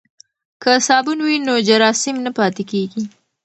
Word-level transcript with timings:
که 0.61 0.71
صابون 0.87 1.19
وي 1.25 1.35
نو 1.47 1.53
جراثیم 1.67 2.17
نه 2.25 2.31
پاتیږي. 2.37 3.03